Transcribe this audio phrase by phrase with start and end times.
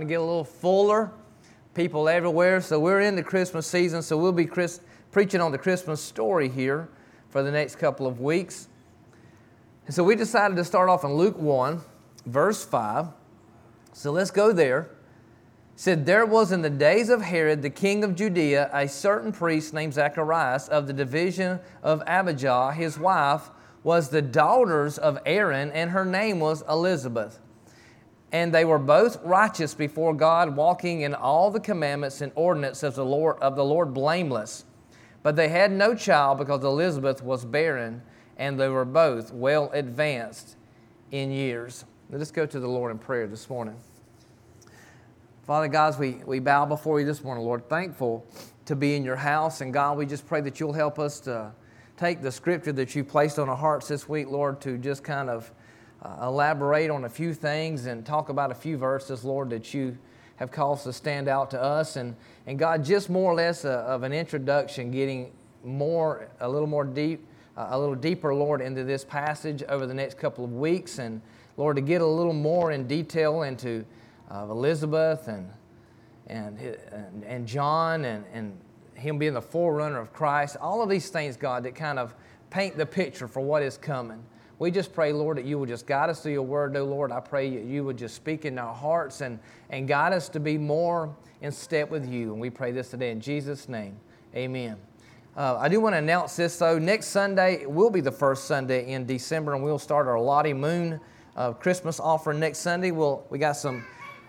[0.00, 1.12] to get a little fuller,
[1.74, 2.60] people everywhere.
[2.60, 4.80] So we're in the Christmas season, so we'll be Chris,
[5.12, 6.88] preaching on the Christmas story here
[7.30, 8.68] for the next couple of weeks.
[9.86, 11.80] And so we decided to start off in Luke 1,
[12.26, 13.08] verse 5.
[13.92, 14.90] So let's go there.
[15.74, 19.32] It said, There was in the days of Herod, the king of Judea, a certain
[19.32, 22.72] priest named Zacharias of the division of Abijah.
[22.72, 23.50] His wife
[23.82, 27.40] was the daughters of Aaron, and her name was Elizabeth
[28.34, 32.94] and they were both righteous before God, walking in all the commandments and ordinances of
[32.96, 34.64] the Lord, of the Lord blameless.
[35.22, 38.02] But they had no child because Elizabeth was barren,
[38.36, 40.56] and they were both well advanced
[41.12, 41.84] in years.
[42.10, 43.76] Let us go to the Lord in prayer this morning.
[45.44, 48.26] Father God, we, we bow before you this morning, Lord, thankful
[48.64, 49.60] to be in your house.
[49.60, 51.52] And God, we just pray that you'll help us to
[51.96, 55.30] take the scripture that you placed on our hearts this week, Lord, to just kind
[55.30, 55.52] of
[56.04, 59.96] uh, elaborate on a few things and talk about a few verses, Lord, that you
[60.36, 61.96] have caused to stand out to us.
[61.96, 62.14] And,
[62.46, 65.32] and God, just more or less a, of an introduction, getting
[65.64, 69.94] more, a little more deep, uh, a little deeper, Lord, into this passage over the
[69.94, 70.98] next couple of weeks.
[70.98, 71.22] And
[71.56, 73.84] Lord, to get a little more in detail into
[74.30, 75.48] uh, Elizabeth and,
[76.26, 78.58] and, and, and John and, and
[78.94, 80.56] him being the forerunner of Christ.
[80.60, 82.14] All of these things, God, that kind of
[82.50, 84.22] paint the picture for what is coming.
[84.58, 87.10] We just pray, Lord, that you would just guide us through your word, oh Lord.
[87.10, 90.40] I pray that you would just speak in our hearts and, and guide us to
[90.40, 92.32] be more in step with you.
[92.32, 93.96] And we pray this today in Jesus' name.
[94.34, 94.76] Amen.
[95.36, 96.78] Uh, I do want to announce this though.
[96.78, 101.00] Next Sunday will be the first Sunday in December, and we'll start our Lottie Moon
[101.36, 102.92] uh, Christmas offering next Sunday.
[102.92, 103.84] We'll, we got some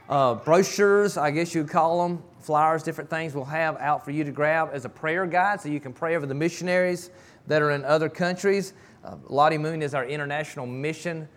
[0.09, 4.23] uh, brochures, I guess you'd call them, flyers, different things we'll have out for you
[4.23, 7.11] to grab as a prayer guide so you can pray over the missionaries
[7.47, 8.73] that are in other countries.
[9.06, 11.28] Uh, Lottie Moon is our international mission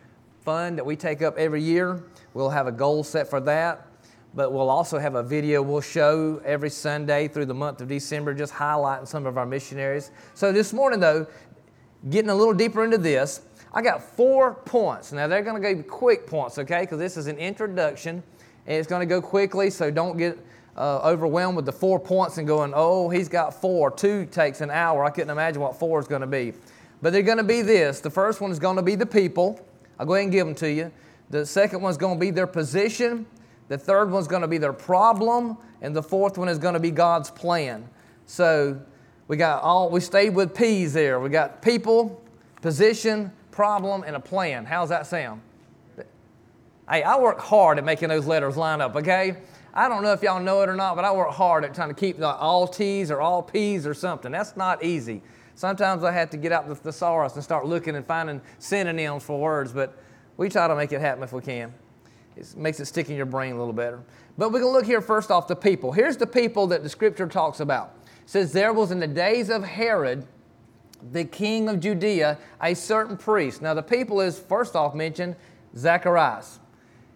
[0.41, 2.03] fund that we take up every year.
[2.33, 3.87] We'll have a goal set for that,
[4.35, 8.33] but we'll also have a video we'll show every Sunday through the month of December,
[8.33, 10.13] just highlighting some of our missionaries.
[10.33, 11.27] So this morning, though,
[12.09, 13.43] getting a little deeper into this,
[13.75, 15.13] I got four points.
[15.13, 18.23] Now, they're going to go quick points, okay, because this is an introduction
[18.67, 20.39] and it's going to go quickly, so don't get
[20.75, 23.91] uh, overwhelmed with the four points and going, oh, he's got four.
[23.91, 25.05] Two takes an hour.
[25.05, 26.55] I couldn't imagine what four is going to be.
[27.01, 28.01] But they're going to be this.
[28.01, 29.65] The first one is going to be the people.
[29.99, 30.93] I'll go ahead and give them to you.
[31.31, 33.27] The second one is going to be their position.
[33.69, 35.57] The third one is going to be their problem.
[35.83, 37.89] And the fourth one is going to be God's plan.
[38.27, 38.81] So
[39.29, 41.21] we got all, we stayed with P's there.
[41.21, 42.23] We got people,
[42.63, 44.65] position, problem, and a plan.
[44.65, 45.43] How's that sound?
[46.91, 49.37] Hey, I work hard at making those letters line up, okay?
[49.75, 51.91] I don't know if y'all know it or not, but I work hard at trying
[51.91, 54.33] to keep the all T's or all P's or something.
[54.33, 55.23] That's not easy.
[55.59, 59.41] Sometimes I have to get out the thesaurus and start looking and finding synonyms for
[59.41, 59.99] words, but
[60.37, 61.75] we try to make it happen if we can.
[62.37, 64.01] It makes it stick in your brain a little better.
[64.39, 65.91] But we can look here first off the people.
[65.91, 67.97] Here's the people that the scripture talks about.
[68.05, 70.29] It says, There was in the days of Herod,
[71.11, 73.61] the king of Judea, a certain priest.
[73.61, 75.35] Now, the people is first off mentioned
[75.77, 76.61] Zacharias.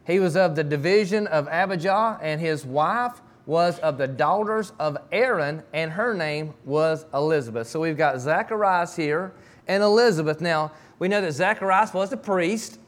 [0.05, 4.97] He was of the division of Abijah, and his wife was of the daughters of
[5.11, 7.67] Aaron, and her name was Elizabeth.
[7.67, 9.33] So we've got Zacharias here
[9.67, 10.41] and Elizabeth.
[10.41, 12.79] Now, we know that Zacharias was a priest.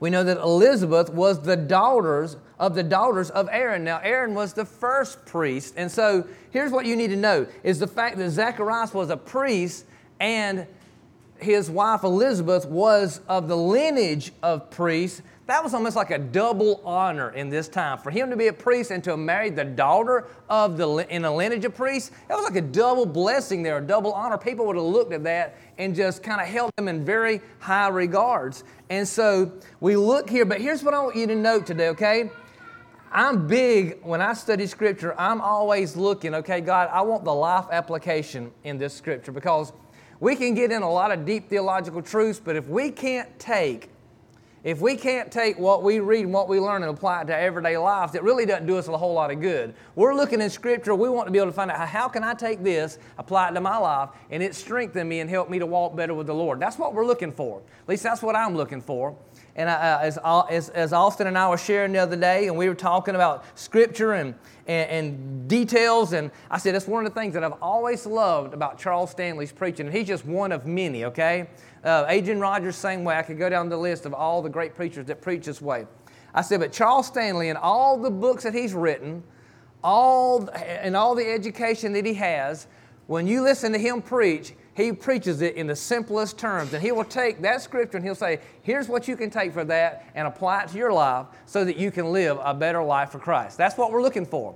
[0.00, 3.84] We know that Elizabeth was the daughters of the daughters of Aaron.
[3.84, 5.74] Now, Aaron was the first priest.
[5.76, 9.16] And so here's what you need to know is the fact that Zacharias was a
[9.16, 9.84] priest
[10.20, 10.66] and
[11.38, 16.80] his wife Elizabeth was of the lineage of priests that was almost like a double
[16.84, 17.98] honor in this time.
[17.98, 21.24] For him to be a priest and to have married the daughter of the in
[21.24, 24.38] a lineage of priests, that was like a double blessing there, a double honor.
[24.38, 27.88] People would have looked at that and just kind of held them in very high
[27.88, 28.64] regards.
[28.90, 32.30] And so we look here, but here's what I want you to note today, okay?
[33.12, 37.66] I'm big when I study scripture, I'm always looking, okay, God, I want the life
[37.70, 39.72] application in this scripture because
[40.18, 43.90] we can get in a lot of deep theological truths, but if we can't take
[44.66, 47.36] if we can't take what we read and what we learn and apply it to
[47.38, 49.72] everyday life, it really doesn't do us a whole lot of good.
[49.94, 52.34] We're looking in Scripture, we want to be able to find out how can I
[52.34, 55.66] take this, apply it to my life, and it strengthen me and help me to
[55.66, 56.58] walk better with the Lord.
[56.58, 57.60] That's what we're looking for.
[57.60, 59.16] At least that's what I'm looking for.
[59.56, 60.18] And uh, as,
[60.50, 63.42] as, as Austin and I were sharing the other day, and we were talking about
[63.58, 64.34] Scripture and,
[64.66, 68.52] and, and, details, and I said, that's one of the things that I've always loved
[68.52, 69.86] about Charles Stanley's preaching.
[69.86, 71.48] And he's just one of many, okay?
[71.82, 73.16] Uh, Adrian Rogers, same way.
[73.16, 75.86] I could go down the list of all the great preachers that preach this way.
[76.34, 79.22] I said, but Charles Stanley and all the books that he's written,
[79.82, 82.66] all and all the education that he has,
[83.06, 86.74] when you listen to him preach, he preaches it in the simplest terms.
[86.74, 89.64] And he will take that scripture and he'll say, here's what you can take for
[89.64, 93.10] that and apply it to your life so that you can live a better life
[93.10, 93.56] for Christ.
[93.56, 94.54] That's what we're looking for.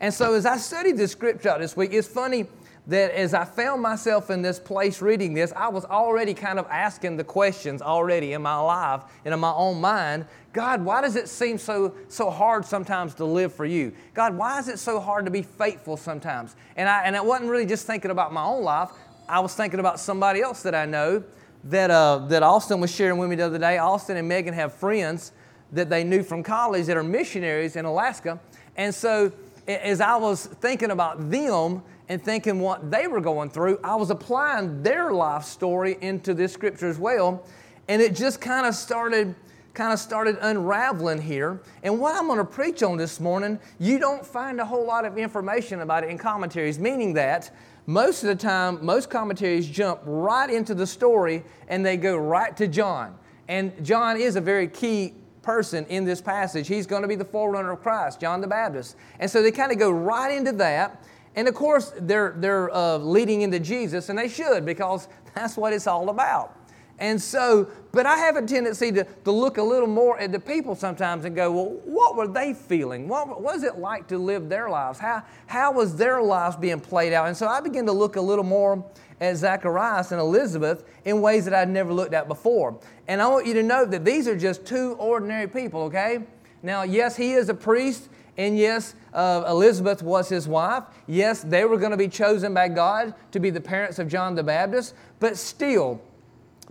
[0.00, 2.48] And so as I studied this scripture this week, it's funny
[2.88, 6.66] that as I found myself in this place reading this, I was already kind of
[6.68, 10.26] asking the questions already in my life and in my own mind.
[10.52, 13.92] God, why does it seem so, so hard sometimes to live for you?
[14.14, 16.56] God, why is it so hard to be faithful sometimes?
[16.74, 18.88] And I, and I wasn't really just thinking about my own life,
[19.30, 21.22] I was thinking about somebody else that I know
[21.64, 23.78] that, uh, that Austin was sharing with me the other day.
[23.78, 25.30] Austin and Megan have friends
[25.70, 28.40] that they knew from college that are missionaries in Alaska.
[28.76, 29.30] And so
[29.68, 34.10] as I was thinking about them and thinking what they were going through, I was
[34.10, 37.46] applying their life story into this scripture as well.
[37.86, 39.36] And it just kind of started
[39.72, 41.60] kind of started unraveling here.
[41.84, 45.04] And what I'm going to preach on this morning, you don't find a whole lot
[45.04, 47.52] of information about it in commentaries, meaning that
[47.90, 52.56] most of the time, most commentaries jump right into the story and they go right
[52.56, 53.18] to John.
[53.48, 56.68] And John is a very key person in this passage.
[56.68, 58.94] He's going to be the forerunner of Christ, John the Baptist.
[59.18, 61.04] And so they kind of go right into that.
[61.34, 65.72] And of course, they're, they're uh, leading into Jesus, and they should because that's what
[65.72, 66.59] it's all about.
[67.00, 70.38] And so, but I have a tendency to, to look a little more at the
[70.38, 73.08] people sometimes and go, well, what were they feeling?
[73.08, 74.98] What, was it like to live their lives?
[74.98, 77.26] How, how was their lives being played out?
[77.26, 78.84] And so I began to look a little more
[79.18, 82.78] at Zacharias and Elizabeth in ways that I'd never looked at before.
[83.08, 86.20] And I want you to know that these are just two ordinary people, okay?
[86.62, 90.84] Now, yes, he is a priest, and yes, uh, Elizabeth was his wife.
[91.06, 94.34] Yes, they were going to be chosen by God to be the parents of John
[94.34, 96.00] the Baptist, but still,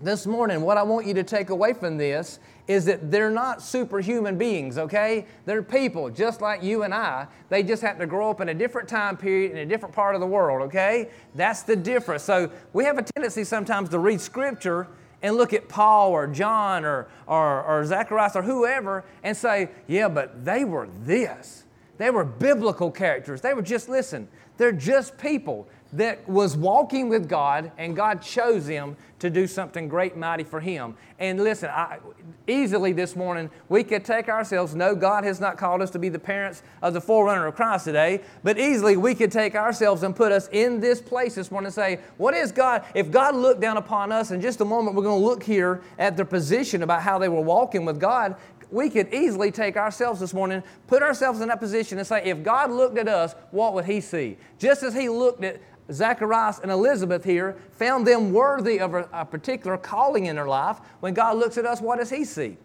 [0.01, 3.61] this morning, what I want you to take away from this is that they're not
[3.61, 5.25] superhuman beings, okay?
[5.45, 7.27] They're people just like you and I.
[7.49, 10.15] They just have to grow up in a different time period in a different part
[10.15, 11.09] of the world, okay?
[11.35, 12.23] That's the difference.
[12.23, 14.87] So we have a tendency sometimes to read Scripture
[15.21, 20.07] and look at Paul or John or, or, or Zacharias or whoever and say, yeah,
[20.07, 21.65] but they were this.
[21.97, 23.41] They were biblical characters.
[23.41, 28.67] They were just, listen, they're just people that was walking with God, and God chose
[28.67, 30.95] them to do something great, mighty for Him.
[31.19, 31.99] And listen, I,
[32.47, 36.09] easily this morning, we could take ourselves, no, God has not called us to be
[36.09, 40.15] the parents of the forerunner of Christ today, but easily we could take ourselves and
[40.15, 42.85] put us in this place this morning and say, What is God?
[42.93, 45.81] If God looked down upon us, in just a moment, we're going to look here
[45.97, 48.35] at their position about how they were walking with God
[48.71, 52.43] we could easily take ourselves this morning, put ourselves in that position, and say, if
[52.43, 54.37] God looked at us, what would He see?
[54.59, 55.59] Just as He looked at
[55.91, 60.79] Zacharias and Elizabeth here found them worthy of a, a, particular calling in their life.
[60.99, 62.57] When God looks at us, what does He see?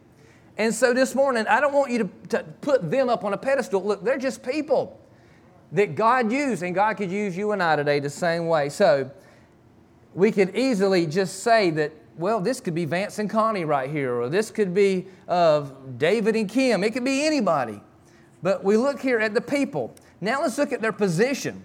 [0.57, 3.37] And so this morning, I don't want you to, to put them up on a
[3.37, 3.83] pedestal.
[3.83, 5.01] Look, they're just people
[5.73, 8.69] that God used, and God could use you and I today the same way.
[8.69, 9.11] So
[10.15, 14.15] we could easily just say that, well, this could be Vance and Connie right here,
[14.15, 16.85] or this could be uh, David and Kim.
[16.85, 17.81] It could be anybody.
[18.43, 19.95] But we look here at the people.
[20.21, 21.65] Now let's look at their position.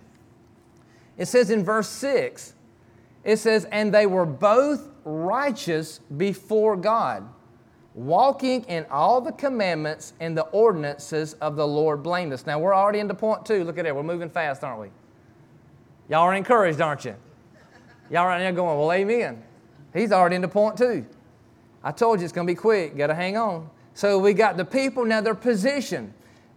[1.20, 2.54] It says in verse 6,
[3.26, 7.28] it says, And they were both righteous before God,
[7.94, 12.48] walking in all the commandments and the ordinances of the Lord blameless.
[12.48, 13.66] Now we're already into point two.
[13.66, 13.96] Look at that.
[13.96, 14.88] We're moving fast, aren't we?
[16.08, 17.16] Y'all are encouraged, aren't you?
[18.10, 19.44] Y'all right now going, Well, amen.
[19.94, 21.06] He's already into point two.
[21.84, 22.96] I told you it's going to be quick.
[22.98, 23.70] Got to hang on.
[23.94, 26.14] So we got the people, now their position.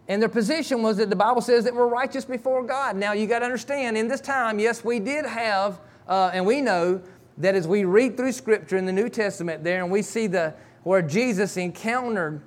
[0.07, 2.97] And their position was that the Bible says that we're righteous before God.
[2.97, 6.59] Now, you got to understand, in this time, yes, we did have, uh, and we
[6.59, 7.01] know
[7.37, 10.53] that as we read through Scripture in the New Testament there, and we see the
[10.83, 12.41] where Jesus encountered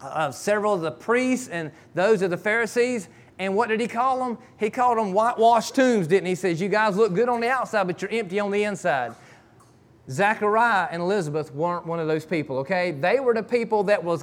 [0.00, 4.18] uh, several of the priests and those of the Pharisees, and what did he call
[4.18, 4.38] them?
[4.58, 6.32] He called them whitewashed tombs, didn't he?
[6.32, 9.14] He says, You guys look good on the outside, but you're empty on the inside.
[10.08, 12.92] Zachariah and Elizabeth weren't one of those people, okay?
[12.92, 14.22] They were the people that was,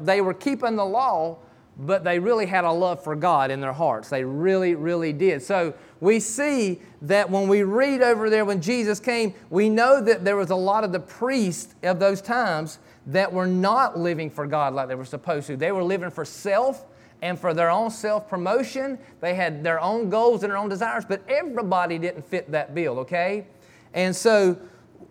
[0.00, 1.38] they were keeping the law,
[1.78, 4.08] but they really had a love for God in their hearts.
[4.08, 5.42] They really, really did.
[5.42, 10.24] So we see that when we read over there when Jesus came, we know that
[10.24, 14.46] there was a lot of the priests of those times that were not living for
[14.46, 15.56] God like they were supposed to.
[15.56, 16.86] They were living for self
[17.22, 18.98] and for their own self promotion.
[19.20, 22.98] They had their own goals and their own desires, but everybody didn't fit that bill,
[23.00, 23.46] okay?
[23.94, 24.58] And so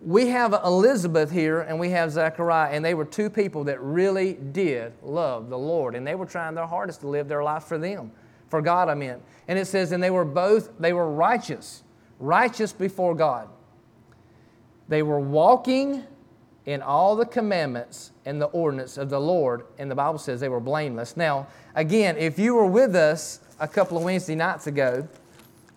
[0.06, 4.34] we have Elizabeth here and we have Zechariah, and they were two people that really
[4.34, 7.76] did love the Lord, and they were trying their hardest to live their life for
[7.76, 8.12] them,
[8.48, 9.20] for God, I meant.
[9.48, 11.82] And it says, and they were both, they were righteous,
[12.20, 13.48] righteous before God.
[14.86, 16.04] They were walking
[16.66, 20.48] in all the commandments and the ordinance of the Lord, and the Bible says they
[20.48, 21.16] were blameless.
[21.16, 25.08] Now, again, if you were with us a couple of Wednesday nights ago,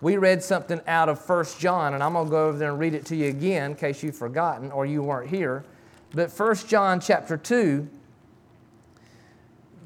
[0.02, 2.80] we read something out of 1 John, and I'm going to go over there and
[2.80, 5.66] read it to you again in case you've forgotten or you weren't here.
[6.12, 7.88] But 1 John chapter 2,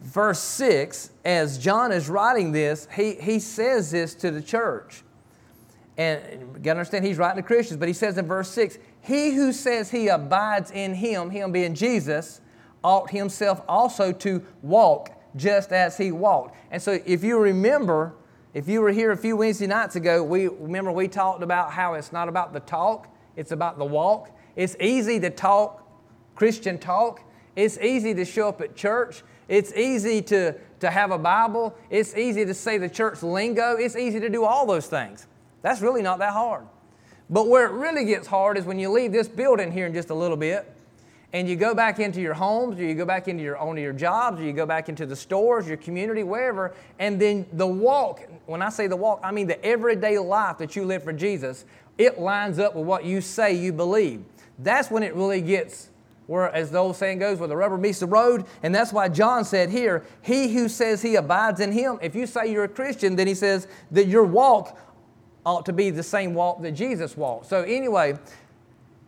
[0.02, 5.04] verse 6, as John is writing this, he, he says this to the church.
[5.98, 8.78] And you got to understand, he's writing to Christians, but he says in verse 6
[9.02, 12.42] He who says he abides in him, him being Jesus,
[12.84, 16.56] ought himself also to walk just as he walked.
[16.70, 18.14] And so if you remember,
[18.54, 21.96] if you were here a few Wednesday nights ago, we remember we talked about how
[21.96, 24.30] it's not about the talk, it's about the walk.
[24.56, 25.84] It's easy to talk
[26.36, 27.22] Christian talk.
[27.56, 29.24] It's easy to show up at church.
[29.48, 31.76] It's easy to, to have a Bible.
[31.90, 33.76] It's easy to say the church lingo.
[33.76, 35.28] It's easy to do all those things.
[35.64, 36.66] That's really not that hard.
[37.30, 40.12] But where it really gets hard is when you leave this building here in just
[40.12, 40.72] a little bit
[41.32, 43.94] and you go back into your homes or you go back into your onto your
[43.94, 48.22] jobs or you go back into the stores your community wherever and then the walk
[48.46, 51.66] when i say the walk i mean the everyday life that you live for jesus
[51.98, 54.24] it lines up with what you say you believe.
[54.60, 55.90] That's when it really gets
[56.26, 58.46] where as the old saying goes where the rubber meets the road.
[58.64, 62.26] And that's why john said here he who says he abides in him if you
[62.26, 64.78] say you're a christian then he says that your walk
[65.46, 67.48] ought to be the same walk that jesus walked.
[67.48, 68.18] So anyway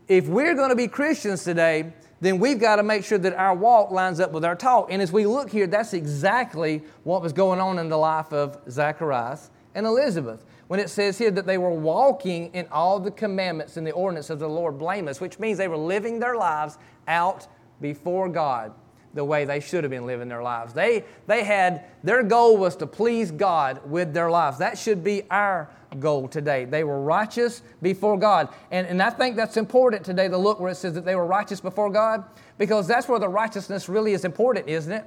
[0.08, 3.53] if we're going to be christians today then we've got to make sure that our
[3.53, 4.91] walk lines up with our talk.
[4.91, 8.57] And as we look here, that's exactly what was going on in the life of
[8.69, 10.45] Zacharias and Elizabeth.
[10.67, 14.29] When it says here that they were walking in all the commandments and the ordinance
[14.29, 17.48] of the Lord blameless, which means they were living their lives out
[17.81, 18.74] before God
[19.15, 20.74] the way they should have been living their lives.
[20.74, 24.60] They, they had, their goal was to please God with their lives.
[24.60, 25.69] That should be our
[26.00, 26.65] goal today.
[26.65, 28.50] They were righteous before God.
[28.69, 31.25] And, and I think that's important today to look where it says that they were
[31.25, 32.25] righteous before God,
[32.57, 35.05] because that's where the righteousness really is important, isn't it?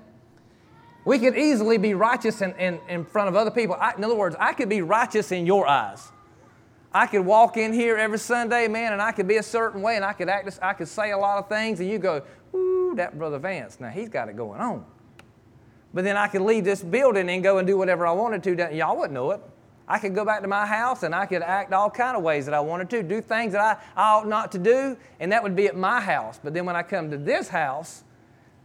[1.05, 3.77] We could easily be righteous in, in, in front of other people.
[3.79, 6.09] I, in other words, I could be righteous in your eyes.
[6.93, 9.97] I could walk in here every Sunday, man, and I could be a certain way,
[9.97, 12.23] and I could act, I could say a lot of things, and you go,
[12.55, 14.85] ooh, that brother Vance, now he's got it going on.
[15.93, 18.75] But then I could leave this building and go and do whatever I wanted to.
[18.75, 19.41] Y'all wouldn't know it.
[19.87, 22.45] I could go back to my house and I could act all kind of ways
[22.45, 25.43] that I wanted to, do things that I, I ought not to do, and that
[25.43, 26.39] would be at my house.
[26.43, 28.05] But then when I come to this house,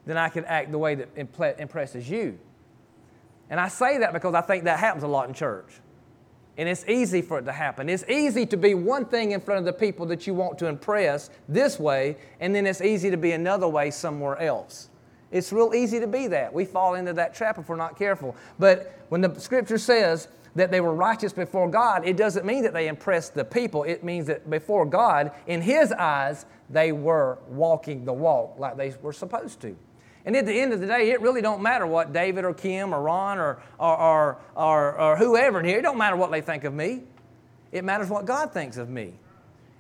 [0.06, 2.38] then I could act the way that impresses you.
[3.50, 5.80] And I say that because I think that happens a lot in church.
[6.58, 7.90] And it's easy for it to happen.
[7.90, 10.68] It's easy to be one thing in front of the people that you want to
[10.68, 14.90] impress this way, and then it's easy to be another way somewhere else.
[15.32, 16.54] It's real easy to be that.
[16.54, 18.36] We fall into that trap if we're not careful.
[18.60, 22.74] But when the scripture says that they were righteous before God, it doesn't mean that
[22.74, 23.84] they impressed the people.
[23.84, 28.94] It means that before God, in His eyes, they were walking the walk like they
[29.02, 29.76] were supposed to.
[30.26, 32.94] And at the end of the day, it really don't matter what David or Kim
[32.94, 36.42] or Ron or, or, or, or, or whoever in here, it don't matter what they
[36.42, 37.02] think of me.
[37.72, 39.14] It matters what God thinks of me.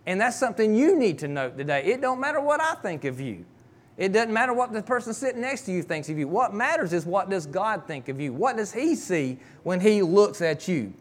[0.06, 1.86] And that's something you need to note today.
[1.86, 3.46] It don't matter what I think of you.
[3.96, 6.28] It doesn't matter what the person sitting next to you thinks of you.
[6.28, 8.34] What matters is what does God think of you?
[8.34, 10.94] What does he see when he looks at you?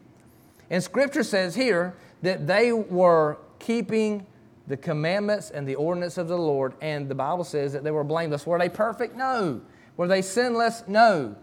[0.70, 4.26] And scripture says here that they were keeping
[4.66, 8.04] the commandments and the ordinance of the Lord, and the Bible says that they were
[8.04, 8.46] blameless.
[8.46, 9.16] Were they perfect?
[9.16, 9.60] No.
[9.96, 10.84] Were they sinless?
[10.86, 11.36] No.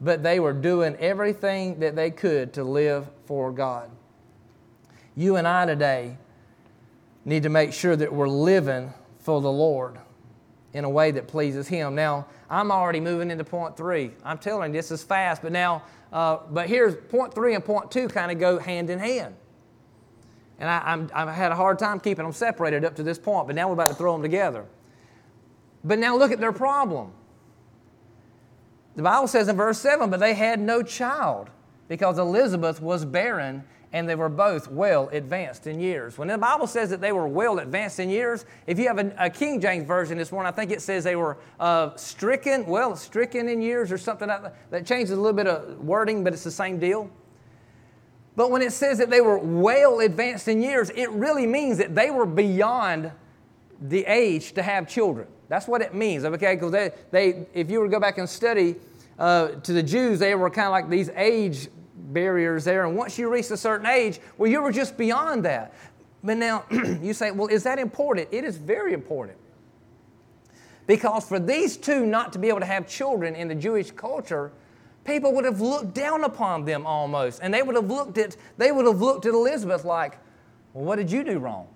[0.00, 3.90] But they were doing everything that they could to live for God.
[5.16, 6.16] You and I today
[7.24, 9.98] need to make sure that we're living for the Lord
[10.72, 11.94] in a way that pleases Him.
[11.94, 14.12] Now, I'm already moving into point three.
[14.24, 17.90] I'm telling you, this is fast, but now, uh, but here's point three and point
[17.90, 19.34] two kind of go hand in hand.
[20.60, 23.56] And I, i had a hard time keeping them separated up to this point, but
[23.56, 24.66] now we're about to throw them together.
[25.82, 27.12] But now look at their problem.
[28.94, 31.48] The Bible says in verse 7 but they had no child
[31.88, 36.16] because Elizabeth was barren and they were both well advanced in years.
[36.16, 39.12] When the Bible says that they were well advanced in years, if you have a,
[39.18, 42.94] a King James version this morning, I think it says they were uh, stricken, well,
[42.94, 44.70] stricken in years or something like that.
[44.70, 47.10] That changes a little bit of wording, but it's the same deal.
[48.36, 51.94] But when it says that they were well advanced in years, it really means that
[51.94, 53.10] they were beyond
[53.80, 55.26] the age to have children.
[55.48, 56.54] That's what it means, okay?
[56.54, 58.76] Because they, they, if you were to go back and study
[59.18, 62.86] uh, to the Jews, they were kind of like these age barriers there.
[62.86, 65.74] And once you reached a certain age, well, you were just beyond that.
[66.22, 68.28] But now you say, well, is that important?
[68.30, 69.38] It is very important.
[70.86, 74.52] Because for these two not to be able to have children in the Jewish culture,
[75.04, 77.40] people would have looked down upon them almost.
[77.42, 80.18] And they would have looked at, they would have looked at Elizabeth like,
[80.72, 81.66] well, what did you do wrong?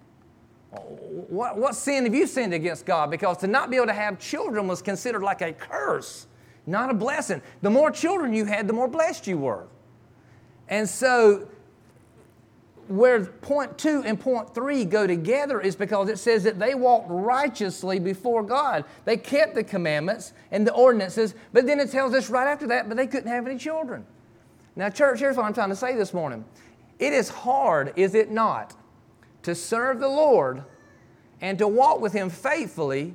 [0.71, 3.11] What, what sin have you sinned against God?
[3.11, 6.27] Because to not be able to have children was considered like a curse,
[6.67, 7.41] not a blessing.
[7.63, 9.67] The more children you had, the more blessed you were.
[10.69, 11.49] And so
[12.89, 17.07] where point two and point three go together is because it says that they walked
[17.11, 18.85] righteously before God.
[19.05, 22.89] They kept the commandments and the ordinances, but then it tells us right after that,
[22.89, 24.07] but they couldn't have any children.
[24.77, 26.45] Now, church, here's what I'm trying to say this morning.
[26.99, 28.75] It is hard, is it not,
[29.43, 30.65] to serve the Lord
[31.41, 33.15] and to walk with Him faithfully.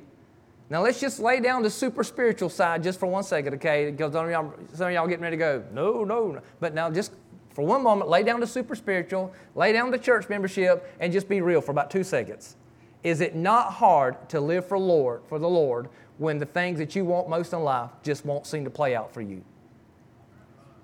[0.70, 3.90] Now, let's just lay down the super spiritual side just for one second, okay?
[3.90, 6.40] Because some of y'all, some of y'all getting ready to go, no, no, no.
[6.60, 7.12] But now, just
[7.60, 11.28] for one moment, lay down the super spiritual, lay down the church membership, and just
[11.28, 12.56] be real for about two seconds.
[13.04, 16.96] Is it not hard to live for Lord, for the Lord, when the things that
[16.96, 19.44] you want most in life just won't seem to play out for you?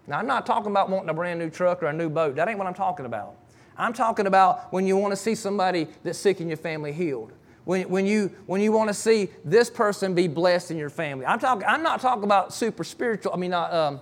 [0.06, 2.36] Now, I'm not talking about wanting a brand new truck or a new boat.
[2.36, 3.36] That ain't what I'm talking about.
[3.78, 7.32] I'm talking about when you want to see somebody that's sick in your family healed.
[7.64, 11.24] When, when, you, when you want to see this person be blessed in your family.
[11.24, 14.00] I'm, talking, I'm not talking about super spiritual, I mean, not um,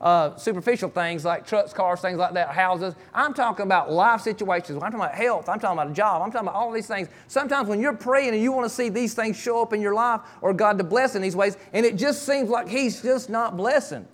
[0.00, 2.94] uh, superficial things like trucks, cars, things like that, houses.
[3.12, 4.76] I'm talking about life situations.
[4.76, 5.48] I'm talking about health.
[5.48, 6.22] I'm talking about a job.
[6.22, 7.08] I'm talking about all these things.
[7.26, 9.94] Sometimes when you're praying and you want to see these things show up in your
[9.94, 13.28] life or God to bless in these ways, and it just seems like He's just
[13.28, 14.06] not blessing.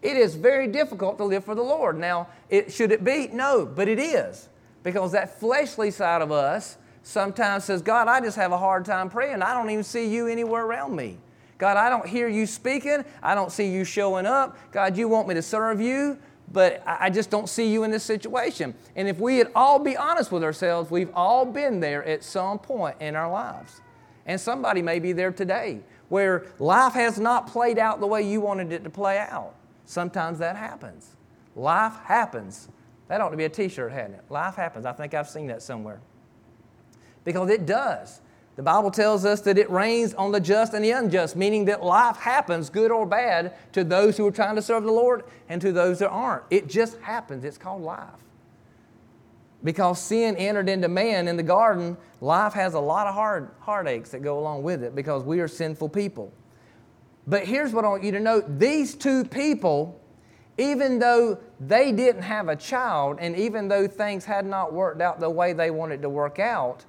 [0.00, 1.98] It is very difficult to live for the Lord.
[1.98, 3.28] Now, it, should it be?
[3.28, 4.48] No, but it is.
[4.84, 9.10] Because that fleshly side of us sometimes says, God, I just have a hard time
[9.10, 9.42] praying.
[9.42, 11.18] I don't even see you anywhere around me.
[11.58, 13.04] God, I don't hear you speaking.
[13.22, 14.56] I don't see you showing up.
[14.70, 16.16] God, you want me to serve you,
[16.52, 18.74] but I just don't see you in this situation.
[18.94, 22.58] And if we would all be honest with ourselves, we've all been there at some
[22.60, 23.80] point in our lives.
[24.24, 28.40] And somebody may be there today where life has not played out the way you
[28.40, 29.54] wanted it to play out.
[29.84, 31.16] Sometimes that happens.
[31.56, 32.68] Life happens.
[33.08, 34.24] That ought to be a t shirt, hadn't it?
[34.28, 34.86] Life happens.
[34.86, 36.00] I think I've seen that somewhere.
[37.24, 38.20] Because it does.
[38.58, 41.84] The Bible tells us that it rains on the just and the unjust, meaning that
[41.84, 45.62] life happens, good or bad, to those who are trying to serve the Lord and
[45.62, 46.42] to those that aren't.
[46.50, 47.44] It just happens.
[47.44, 48.08] It's called life.
[49.62, 54.10] Because sin entered into man in the garden, life has a lot of hard, heartaches
[54.10, 56.32] that go along with it because we are sinful people.
[57.28, 60.00] But here's what I want you to note these two people,
[60.58, 65.20] even though they didn't have a child, and even though things had not worked out
[65.20, 66.84] the way they wanted to work out,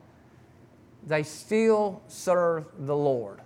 [1.05, 3.41] they still serve the Lord.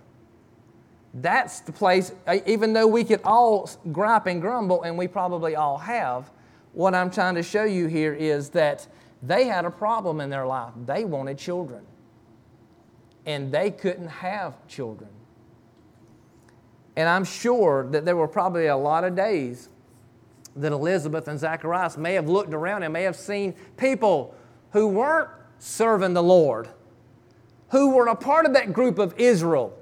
[1.14, 2.12] That's the place,
[2.46, 6.30] even though we could all gripe and grumble, and we probably all have,
[6.72, 8.88] what I'm trying to show you here is that
[9.22, 10.72] they had a problem in their life.
[10.84, 11.84] They wanted children,
[13.24, 15.10] and they couldn't have children.
[16.96, 19.68] And I'm sure that there were probably a lot of days
[20.56, 24.34] that Elizabeth and Zacharias may have looked around and may have seen people
[24.72, 26.68] who weren't serving the Lord,
[27.74, 29.76] who were a part of that group of Israel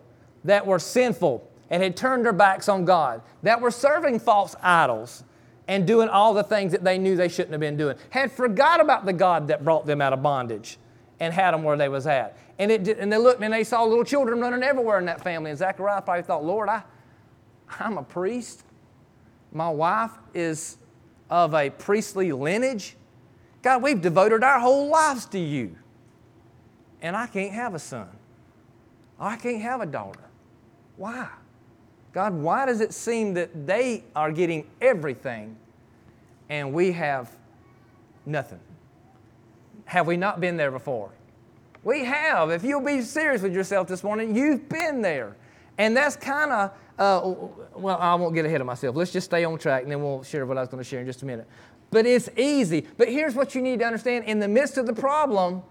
[0.44, 5.24] that were sinful and had turned their backs on God, that were serving false idols
[5.68, 8.81] and doing all the things that they knew they shouldn't have been doing, had forgot
[8.81, 10.78] about the God that brought them out of bondage
[11.20, 12.38] and had them where they was at.
[12.59, 15.50] And, it, and they looked and they saw little children running everywhere in that family.
[15.50, 16.83] And Zachariah probably thought, Lord, I,
[17.78, 18.64] I'm a priest.
[19.52, 20.78] My wife is
[21.28, 22.96] of a priestly lineage.
[23.61, 25.76] God, we've devoted our whole lives to you.
[27.02, 28.08] And I can't have a son.
[29.18, 30.20] I can't have a daughter.
[30.96, 31.28] Why?
[32.12, 35.56] God, why does it seem that they are getting everything
[36.48, 37.30] and we have
[38.24, 38.60] nothing?
[39.84, 41.10] Have we not been there before?
[41.84, 42.50] We have.
[42.50, 45.36] If you'll be serious with yourself this morning, you've been there.
[45.78, 47.34] And that's kind of uh,
[47.74, 48.94] well, I won't get ahead of myself.
[48.94, 51.00] Let's just stay on track and then we'll share what I was going to share
[51.00, 51.48] in just a minute.
[51.90, 52.86] But it's easy.
[52.96, 55.62] But here's what you need to understand in the midst of the problem,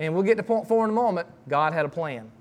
[0.00, 2.32] and we'll get to point four in a moment, God had a plan.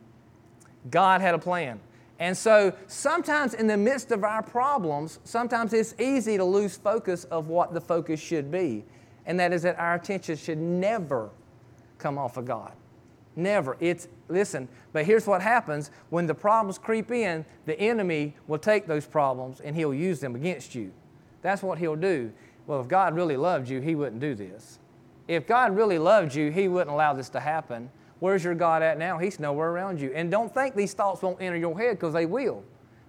[0.89, 1.81] God had a plan.
[2.17, 7.25] And so sometimes in the midst of our problems, sometimes it's easy to lose focus
[7.25, 8.85] of what the focus should be.
[9.25, 11.29] And that is that our attention should never
[11.97, 12.71] come off of God.
[13.35, 13.75] Never.
[13.81, 18.87] It's, listen, but here's what happens when the problems creep in, the enemy will take
[18.87, 20.93] those problems and he'll use them against you.
[21.41, 22.31] That's what he'll do.
[22.67, 24.78] Well, if God really loved you, he wouldn't do this.
[25.29, 27.91] If God really loved you, he wouldn't allow this to happen.
[28.19, 29.19] Where's your God at now?
[29.19, 30.11] He's nowhere around you.
[30.15, 32.63] And don't think these thoughts won't enter your head because they will.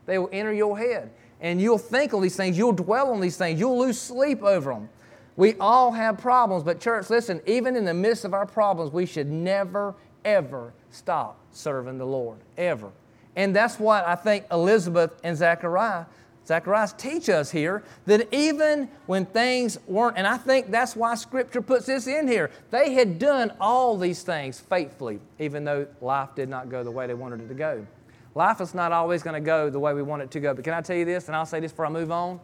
[0.04, 1.10] They will enter your head.
[1.40, 4.70] And you'll think on these things, you'll dwell on these things, you'll lose sleep over
[4.70, 4.90] them.
[5.36, 9.06] We all have problems, but church, listen, even in the midst of our problems, we
[9.06, 12.90] should never, ever stop serving the Lord, ever.
[13.34, 16.04] And that's what I think Elizabeth and Zechariah,
[16.50, 21.62] Zacharias teach us here that even when things weren't, and I think that's why Scripture
[21.62, 26.48] puts this in here, they had done all these things faithfully, even though life did
[26.48, 27.86] not go the way they wanted it to go.
[28.34, 30.52] Life is not always going to go the way we want it to go.
[30.52, 32.40] But can I tell you this, and I'll say this before I move on?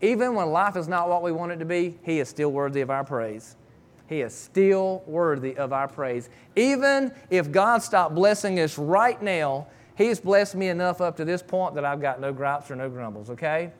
[0.00, 2.80] Even when life is not what we want it to be, He is still worthy
[2.80, 3.56] of our praise.
[4.08, 6.30] He is still worthy of our praise.
[6.56, 11.42] Even if God stopped blessing us right now, He's blessed me enough up to this
[11.42, 13.72] point that I've got no gripes or no grumbles, okay?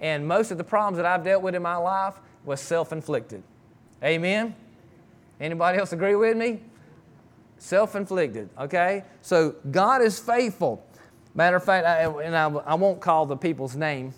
[0.00, 3.42] And most of the problems that I've dealt with in my life was self-inflicted.
[4.02, 4.54] Amen?
[5.40, 6.60] Anybody else agree with me?
[7.58, 9.04] Self-inflicted, okay?
[9.22, 10.84] So God is faithful.
[11.34, 14.14] Matter of fact, I, and I, I won't call the people's name,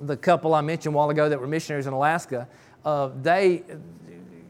[0.00, 2.48] the couple I mentioned a while ago that were missionaries in Alaska,
[2.84, 3.64] uh, they,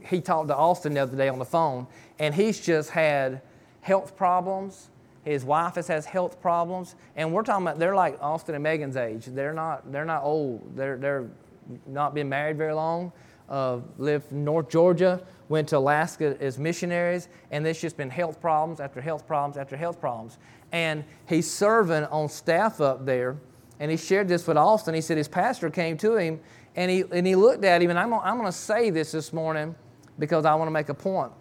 [0.06, 1.86] he talked to Austin the other day on the phone,
[2.18, 3.40] and he's just had
[3.80, 4.90] health problems.
[5.24, 8.96] His wife has, has health problems, and we're talking about they're like Austin and Megan's
[8.96, 9.26] age.
[9.26, 10.76] They're not they're not old.
[10.76, 11.28] They're they're
[11.86, 13.12] not been married very long.
[13.48, 18.78] Uh, lived North Georgia, went to Alaska as missionaries, and there's just been health problems
[18.78, 20.38] after health problems after health problems.
[20.72, 23.36] And he's serving on staff up there,
[23.80, 24.94] and he shared this with Austin.
[24.94, 26.40] He said his pastor came to him,
[26.76, 29.32] and he and he looked at him, and I'm I'm going to say this this
[29.32, 29.74] morning
[30.18, 31.32] because I want to make a point.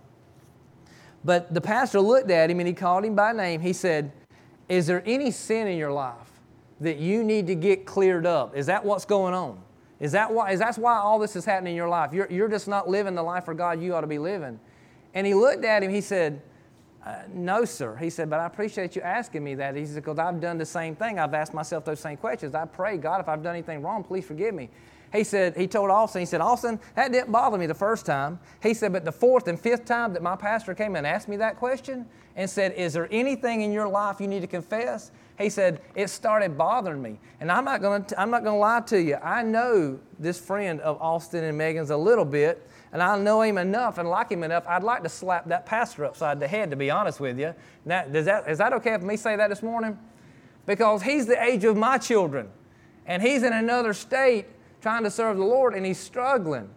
[1.28, 3.60] But the pastor looked at him and he called him by name.
[3.60, 4.14] He said,
[4.70, 6.32] Is there any sin in your life
[6.80, 8.56] that you need to get cleared up?
[8.56, 9.62] Is that what's going on?
[10.00, 12.14] Is that why, is that why all this is happening in your life?
[12.14, 14.58] You're, you're just not living the life for God you ought to be living.
[15.14, 16.42] And he looked at him, he said,
[17.06, 17.98] uh, No, sir.
[17.98, 19.76] He said, But I appreciate you asking me that.
[19.76, 21.20] He said, Because I've done the same thing.
[21.20, 22.56] I've asked myself those same questions.
[22.56, 24.70] I pray, God, if I've done anything wrong, please forgive me.
[25.14, 28.40] He said, he told Austin, he said, Austin, that didn't bother me the first time.
[28.62, 31.38] He said, but the fourth and fifth time that my pastor came and asked me
[31.38, 32.06] that question
[32.38, 35.12] and said, Is there anything in your life you need to confess?
[35.38, 37.20] He said, It started bothering me.
[37.40, 39.16] And I'm not gonna I'm not gonna lie to you.
[39.16, 43.58] I know this friend of Austin and Megan's a little bit, and I know him
[43.58, 44.66] enough and like him enough.
[44.68, 47.54] I'd like to slap that pastor upside the head, to be honest with you.
[47.86, 49.98] Now, does that, is that okay if me say that this morning?
[50.68, 52.50] Because he's the age of my children,
[53.06, 54.46] and he's in another state
[54.82, 56.70] trying to serve the Lord and he's struggling.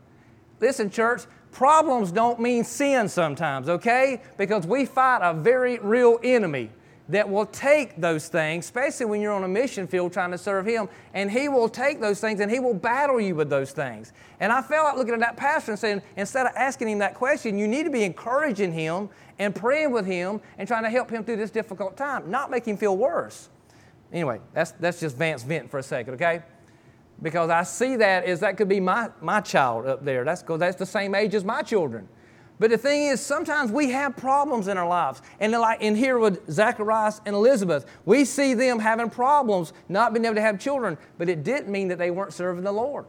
[0.61, 4.23] Listen, church, problems don't mean sin sometimes, okay?
[4.37, 6.71] Because we fight a very real enemy
[7.11, 10.65] that will take those things, especially when you're on a mission field trying to serve
[10.65, 14.13] Him, and He will take those things and He will battle you with those things.
[14.39, 17.15] And I felt like looking at that pastor and saying, instead of asking him that
[17.15, 19.09] question, you need to be encouraging him
[19.39, 22.65] and praying with him and trying to help him through this difficult time, not make
[22.65, 23.49] him feel worse.
[24.13, 26.43] Anyway, that's, that's just Vance Vent for a second, okay?
[27.23, 30.25] Because I see that as that could be my, my child up there.
[30.25, 32.09] That's because that's the same age as my children.
[32.59, 35.23] But the thing is, sometimes we have problems in our lives.
[35.41, 40.27] And like in here with Zacharias and Elizabeth, we see them having problems, not being
[40.27, 43.07] able to have children, but it didn't mean that they weren't serving the Lord.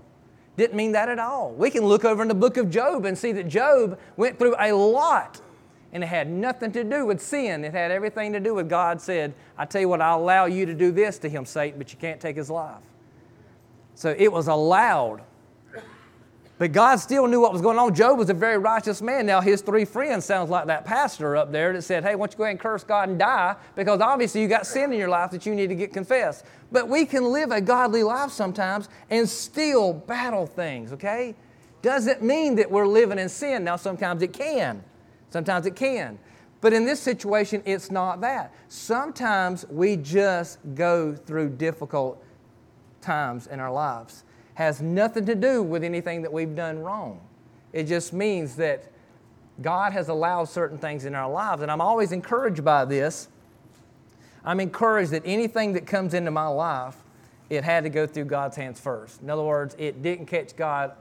[0.55, 1.51] Didn't mean that at all.
[1.51, 4.55] We can look over in the book of Job and see that Job went through
[4.57, 5.41] a lot.
[5.91, 7.65] And it had nothing to do with sin.
[7.65, 10.65] It had everything to do with God said, I tell you what, I'll allow you
[10.65, 12.79] to do this to him, Satan, but you can't take his life.
[13.95, 15.21] So it was allowed.
[16.61, 17.95] But God still knew what was going on.
[17.95, 19.25] Job was a very righteous man.
[19.25, 22.33] Now, his three friends sounds like that pastor up there that said, Hey, why don't
[22.33, 23.55] you go ahead and curse God and die?
[23.75, 26.45] Because obviously you got sin in your life that you need to get confessed.
[26.71, 31.33] But we can live a godly life sometimes and still battle things, okay?
[31.81, 33.63] Doesn't mean that we're living in sin.
[33.63, 34.83] Now, sometimes it can.
[35.31, 36.19] Sometimes it can.
[36.61, 38.53] But in this situation, it's not that.
[38.67, 42.23] Sometimes we just go through difficult
[43.01, 44.23] times in our lives
[44.55, 47.19] has nothing to do with anything that we've done wrong.
[47.73, 48.91] It just means that
[49.61, 51.61] God has allowed certain things in our lives.
[51.61, 53.27] And I'm always encouraged by this.
[54.43, 56.95] I'm encouraged that anything that comes into my life,
[57.49, 59.21] it had to go through God's hands first.
[59.21, 60.93] In other words, it didn't catch God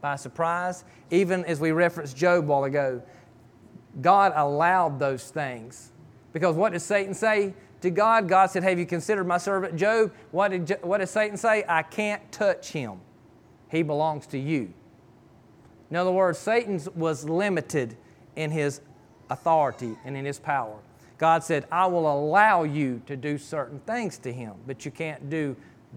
[0.00, 0.84] by surprise.
[1.10, 3.02] Even as we referenced Job a while ago,
[4.00, 5.92] God allowed those things.
[6.32, 7.54] Because what did Satan say?
[7.80, 8.28] To God.
[8.28, 10.12] God said, Have you considered my servant Job?
[10.30, 11.64] What did, what did Satan say?
[11.68, 13.00] I can't touch him.
[13.70, 14.72] He belongs to you.
[15.90, 17.96] In other words, Satan was limited
[18.36, 18.80] in his
[19.30, 20.78] authority and in his power.
[21.18, 25.28] God said, I will allow you to do certain things to him, but you can't
[25.28, 25.56] do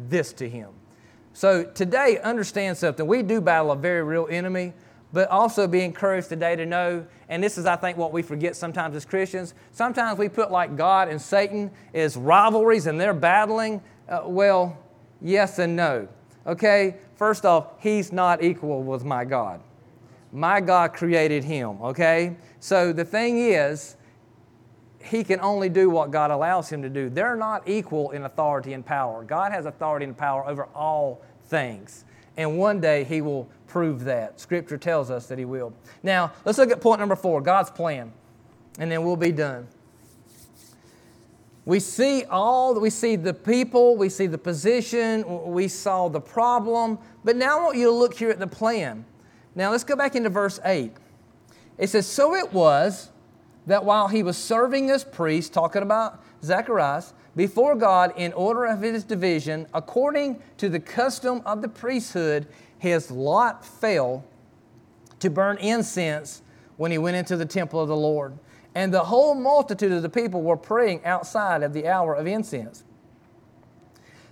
[0.09, 0.69] this to him.
[1.33, 3.05] So today, understand something.
[3.05, 4.73] We do battle a very real enemy
[5.13, 8.55] but also be encouraged today to know, and this is, I think, what we forget
[8.55, 9.53] sometimes as Christians.
[9.71, 13.81] Sometimes we put like God and Satan as rivalries and they're battling.
[14.07, 14.77] Uh, well,
[15.21, 16.07] yes and no.
[16.47, 19.61] Okay, first off, he's not equal with my God.
[20.31, 22.37] My God created him, okay?
[22.59, 23.95] So the thing is,
[25.03, 27.09] he can only do what God allows him to do.
[27.09, 29.23] They're not equal in authority and power.
[29.23, 32.05] God has authority and power over all things.
[32.37, 34.37] And one day he will prove that.
[34.37, 35.73] Scripture tells us that He will.
[36.03, 38.11] Now, let's look at point number four God's plan,
[38.77, 39.65] and then we'll be done.
[41.63, 46.99] We see all, we see the people, we see the position, we saw the problem,
[47.23, 49.05] but now I want you to look here at the plan.
[49.55, 50.91] Now let's go back into verse 8.
[51.77, 53.09] It says, So it was
[53.67, 58.81] that while he was serving as priest, talking about Zacharias, before God in order of
[58.81, 62.47] his division, according to the custom of the priesthood,
[62.81, 64.23] his lot fell
[65.19, 66.41] to burn incense
[66.77, 68.33] when he went into the temple of the Lord.
[68.73, 72.83] And the whole multitude of the people were praying outside of the hour of incense.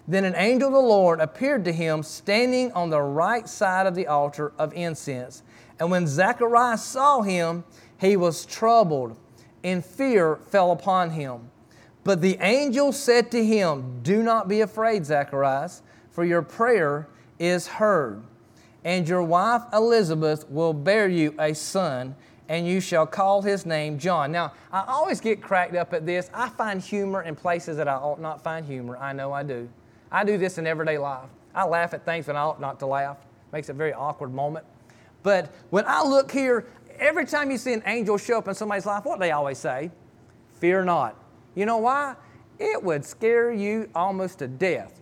[0.07, 3.93] Then an angel of the Lord appeared to him standing on the right side of
[3.93, 5.43] the altar of incense.
[5.79, 7.63] And when Zacharias saw him,
[7.99, 9.15] he was troubled,
[9.63, 11.51] and fear fell upon him.
[12.03, 17.07] But the angel said to him, Do not be afraid, Zacharias, for your prayer
[17.37, 18.23] is heard.
[18.83, 22.15] And your wife Elizabeth will bear you a son,
[22.47, 24.31] and you shall call his name John.
[24.31, 26.29] Now, I always get cracked up at this.
[26.33, 28.97] I find humor in places that I ought not find humor.
[28.97, 29.69] I know I do.
[30.11, 31.29] I do this in everyday life.
[31.53, 33.17] I laugh at things when I ought not to laugh.
[33.51, 34.65] Makes a very awkward moment.
[35.23, 38.85] But when I look here, every time you see an angel show up in somebody's
[38.85, 39.91] life, what they always say?
[40.55, 41.15] Fear not.
[41.55, 42.15] You know why?
[42.57, 44.98] It would scare you almost to death.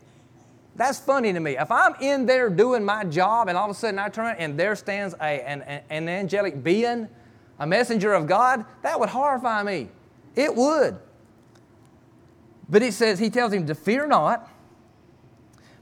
[0.78, 1.58] That's funny to me.
[1.58, 4.58] If I'm in there doing my job and all of a sudden I turn and
[4.60, 7.08] there stands a, an, an angelic being,
[7.60, 9.90] a messenger of God, that would horrify me.
[10.36, 10.98] It would.
[12.70, 14.50] But he says, he tells him to fear not.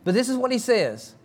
[0.06, 1.16] But this is what he says.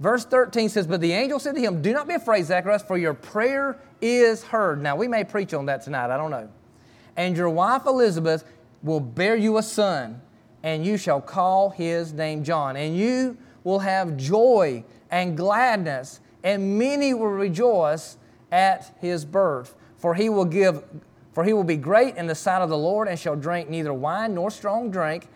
[0.00, 2.98] Verse 13 says, But the angel said to him, Do not be afraid, Zacharias, for
[2.98, 4.82] your prayer is heard.
[4.82, 6.50] Now, we may preach on that tonight, I don't know.
[7.16, 8.44] And your wife Elizabeth
[8.82, 10.20] will bear you a son,
[10.64, 12.74] and you shall call his name John.
[12.74, 18.16] And you will have joy and gladness, and many will rejoice
[18.50, 19.76] at his birth.
[19.98, 20.82] For he will give
[21.32, 23.92] for he will be great in the sight of the Lord and shall drink neither
[23.92, 25.26] wine nor strong drink.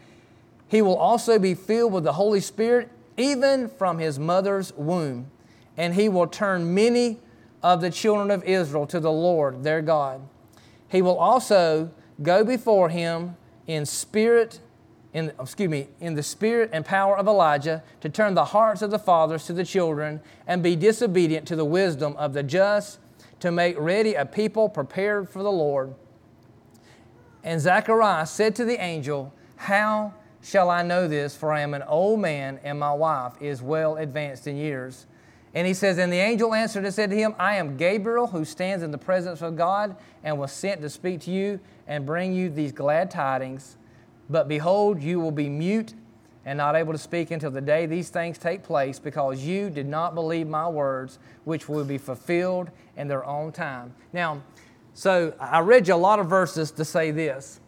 [0.69, 5.29] He will also be filled with the Holy Spirit even from his mother's womb,
[5.77, 7.19] and he will turn many
[7.65, 10.21] of the children of Israel to the Lord their God.
[10.89, 11.91] He will also
[12.23, 13.37] go before him
[13.67, 14.61] in spirit
[15.13, 18.91] in, excuse me, in the spirit and power of Elijah to turn the hearts of
[18.91, 22.99] the fathers to the children and be disobedient to the wisdom of the just
[23.41, 25.95] to make ready a people prepared for the Lord.
[27.43, 31.37] And Zacharias said to the angel, How shall I know this?
[31.37, 35.07] For I am an old man, and my wife is well advanced in years.
[35.55, 38.45] And he says, And the angel answered and said to him, I am Gabriel, who
[38.45, 42.35] stands in the presence of God, and was sent to speak to you and bring
[42.35, 43.77] you these glad tidings.
[44.31, 45.95] But behold, you will be mute
[46.45, 49.87] and not able to speak until the day these things take place, because you did
[49.87, 53.95] not believe my words, which will be fulfilled in their own time.
[54.13, 54.43] Now,
[54.95, 57.61] so I read you a lot of verses to say this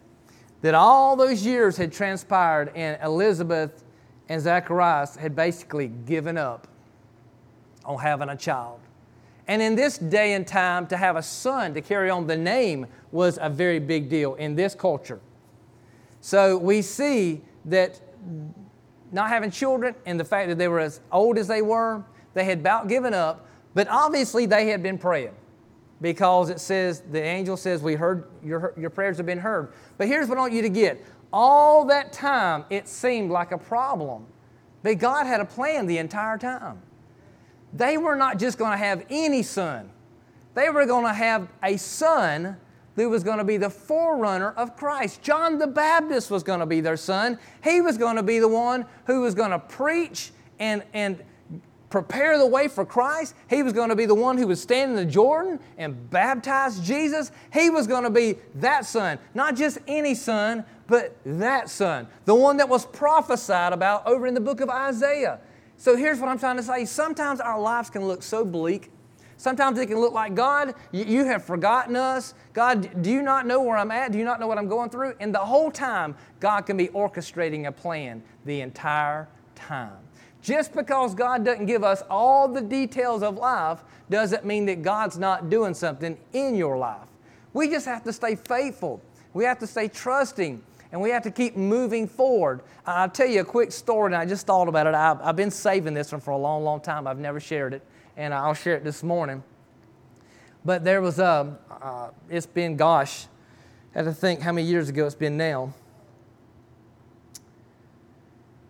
[0.63, 3.85] that all those years had transpired, and Elizabeth
[4.29, 6.67] and Zacharias had basically given up
[7.85, 8.81] on having a child.
[9.49, 12.87] And in this day and time, to have a son to carry on the name
[13.11, 15.21] was a very big deal in this culture.
[16.21, 18.01] So we see that
[19.13, 22.05] not having children and the fact that they were as old as they were,
[22.35, 25.35] they had about given up, but obviously they had been praying
[26.01, 29.73] because it says, the angel says, We heard your, your prayers have been heard.
[29.99, 33.59] But here's what I want you to get all that time, it seemed like a
[33.59, 34.27] problem.
[34.83, 36.81] But God had a plan the entire time.
[37.73, 39.91] They were not just going to have any son,
[40.55, 42.57] they were going to have a son
[43.01, 45.23] who was going to be the forerunner of Christ.
[45.23, 47.39] John the Baptist was going to be their son.
[47.65, 51.19] He was going to be the one who was going to preach and, and
[51.89, 53.35] prepare the way for Christ.
[53.49, 56.79] He was going to be the one who would stand in the Jordan and baptize
[56.81, 57.33] Jesus.
[57.55, 62.35] He was going to be that son, not just any son, but that son, the
[62.35, 65.41] one that was prophesied about over in the book of Isaiah.
[65.79, 66.85] So here's what I'm trying to say.
[66.85, 68.91] Sometimes our lives can look so bleak.
[69.41, 72.35] Sometimes it can look like, God, you have forgotten us.
[72.53, 74.13] God, do you not know where I'm at?
[74.13, 75.15] Do you not know what I'm going through?
[75.19, 79.97] And the whole time, God can be orchestrating a plan the entire time.
[80.43, 85.17] Just because God doesn't give us all the details of life doesn't mean that God's
[85.17, 87.09] not doing something in your life.
[87.55, 89.01] We just have to stay faithful.
[89.33, 92.61] We have to stay trusting and we have to keep moving forward.
[92.85, 94.95] I'll tell you a quick story, and I just thought about it.
[94.95, 97.07] I've, I've, been saving this one for a long, long time.
[97.07, 97.83] I've never shared it,
[98.21, 99.43] and I'll share it this morning.
[100.63, 103.27] But there was a, um, uh, it's been, gosh,
[103.95, 105.73] I had to think how many years ago it's been now.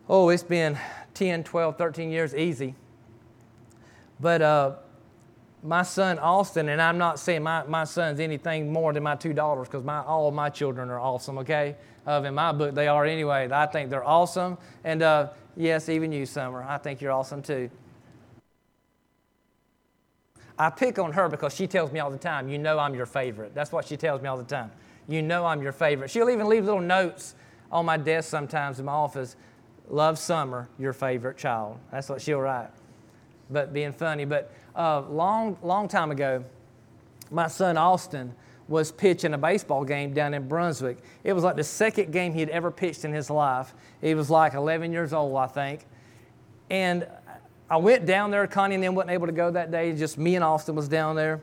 [0.08, 0.78] Oh, it's been
[1.14, 2.76] 10, 12, 13 years easy.
[4.20, 4.76] But uh,
[5.64, 9.32] my son Austin, and I'm not saying my, my son's anything more than my two
[9.32, 11.74] daughters because my, all my children are awesome, okay?
[12.06, 13.48] Uh, in my book, they are anyway.
[13.50, 14.58] I think they're awesome.
[14.84, 17.68] And uh, yes, even you, Summer, I think you're awesome too.
[20.60, 23.06] I pick on her because she tells me all the time, you know I'm your
[23.06, 23.54] favorite.
[23.54, 24.70] That's what she tells me all the time.
[25.08, 26.10] You know I'm your favorite.
[26.10, 27.34] She'll even leave little notes
[27.72, 29.36] on my desk sometimes in my office.
[29.88, 31.78] Love Summer, your favorite child.
[31.90, 32.68] That's what she'll write.
[33.48, 34.26] But being funny.
[34.26, 36.44] But uh, long, long time ago,
[37.30, 38.34] my son Austin
[38.68, 40.98] was pitching a baseball game down in Brunswick.
[41.24, 43.72] It was like the second game he'd ever pitched in his life.
[44.02, 45.86] He was like 11 years old, I think.
[46.68, 47.06] And
[47.70, 48.46] I went down there.
[48.46, 49.92] Connie and them wasn't able to go that day.
[49.92, 51.40] Just me and Austin was down there.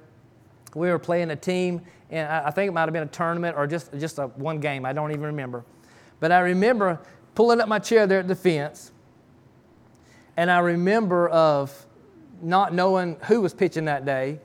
[0.76, 3.66] We were playing a team, and I think it might have been a tournament or
[3.66, 4.86] just, just a one game.
[4.86, 5.64] I don't even remember.
[6.20, 7.00] But I remember
[7.34, 8.92] pulling up my chair there at the fence,
[10.36, 11.86] and I remember of
[12.42, 14.40] not knowing who was pitching that day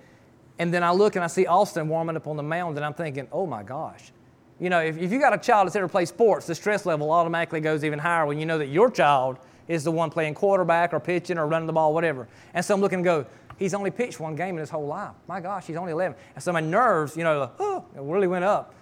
[0.63, 2.95] and then I look and I see Austin warming up on the mound, and I'm
[2.95, 4.13] thinking, oh my gosh.
[4.61, 7.11] You know, if, if you got a child that's ever played sports, the stress level
[7.11, 10.93] automatically goes even higher when you know that your child is the one playing quarterback
[10.93, 12.29] or pitching or running the ball, whatever.
[12.55, 13.27] And so I'm looking and go,
[13.59, 15.15] he's only pitched one game in his whole life.
[15.29, 16.17] My gosh, he's only 11.
[16.35, 18.75] And so my nerves, you know, oh, it really went up.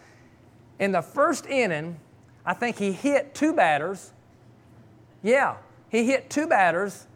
[0.79, 1.99] In the first inning,
[2.45, 4.13] I think he hit two batters.
[5.23, 5.57] Yeah,
[5.91, 7.07] he hit two batters.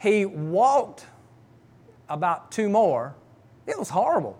[0.00, 1.06] He walked
[2.08, 3.14] about two more.
[3.66, 4.38] It was horrible.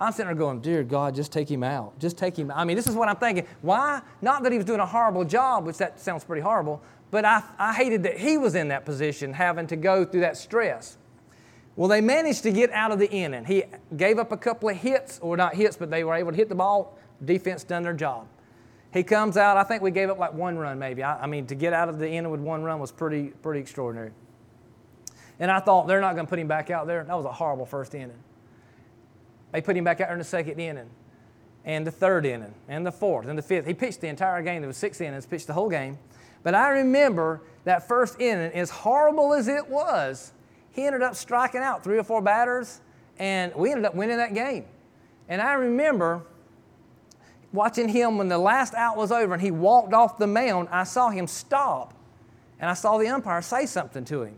[0.00, 1.98] I'm sitting there going, Dear God, just take him out.
[1.98, 2.56] Just take him out.
[2.56, 3.46] I mean, this is what I'm thinking.
[3.60, 4.00] Why?
[4.22, 7.42] Not that he was doing a horrible job, which that sounds pretty horrible, but I,
[7.58, 10.96] I hated that he was in that position, having to go through that stress.
[11.76, 13.44] Well, they managed to get out of the inning.
[13.44, 13.64] He
[13.96, 16.48] gave up a couple of hits, or not hits, but they were able to hit
[16.48, 16.98] the ball.
[17.24, 18.26] Defense done their job.
[18.92, 19.56] He comes out.
[19.56, 21.02] I think we gave up like one run, maybe.
[21.02, 23.60] I, I mean, to get out of the inning with one run was pretty, pretty
[23.60, 24.12] extraordinary.
[25.38, 27.04] And I thought they're not going to put him back out there.
[27.04, 28.18] That was a horrible first inning.
[29.52, 30.90] They put him back out there in the second inning,
[31.64, 33.66] and the third inning, and the fourth, and the fifth.
[33.66, 34.62] He pitched the entire game.
[34.62, 35.98] There was six innings, pitched the whole game.
[36.42, 40.32] But I remember that first inning, as horrible as it was,
[40.72, 42.80] he ended up striking out three or four batters,
[43.18, 44.64] and we ended up winning that game.
[45.28, 46.22] And I remember
[47.52, 50.68] watching him when the last out was over and he walked off the mound.
[50.70, 51.94] I saw him stop,
[52.58, 54.34] and I saw the umpire say something to him.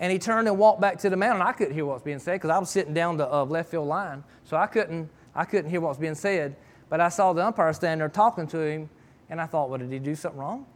[0.00, 2.02] And he turned and walked back to the mound, and I couldn't hear what was
[2.02, 5.10] being said because I was sitting down the uh, left field line, so I couldn't,
[5.34, 6.56] I couldn't hear what was being said.
[6.88, 8.88] But I saw the umpire standing there talking to him,
[9.28, 10.66] and I thought, well, did he do something wrong?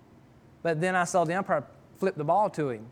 [0.62, 1.64] But then I saw the umpire
[1.96, 2.86] flip the ball to him,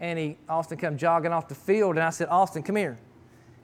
[0.00, 2.98] and he Austin come jogging off the field, and I said, Austin, come here.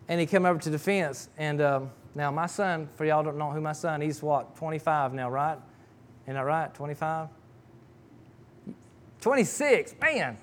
[0.08, 3.38] And he come over to the fence, and um, now my son, for y'all don't
[3.38, 5.58] know who my son, he's what, 25 now, right?
[6.24, 6.74] Isn't that right?
[6.74, 7.28] 25?
[9.20, 10.36] 26, man.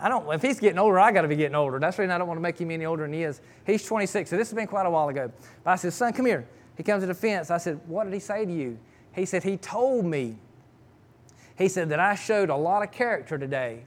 [0.00, 1.78] I don't, if he's getting older, I got to be getting older.
[1.78, 3.40] That's the reason I don't want to make him any older than he is.
[3.64, 5.30] He's 26, so this has been quite a while ago.
[5.64, 6.46] But I said, son, come here.
[6.76, 7.50] He comes to the fence.
[7.50, 8.78] I said, what did he say to you?
[9.14, 10.36] He said, he told me,
[11.56, 13.84] he said that I showed a lot of character today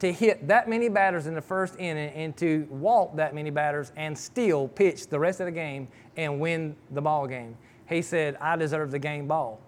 [0.00, 3.92] to hit that many batters in the first inning and to walk that many batters
[3.96, 5.86] and still pitch the rest of the game
[6.16, 7.56] and win the ball game.
[7.88, 9.60] He said, I deserve the game ball.